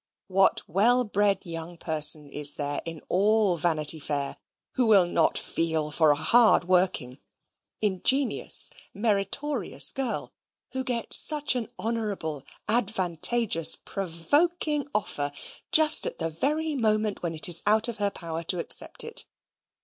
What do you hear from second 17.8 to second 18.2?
of her